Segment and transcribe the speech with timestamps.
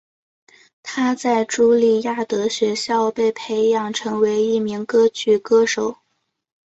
[0.81, 5.97] 她在朱利亚德学校被培养成为一名歌剧歌手。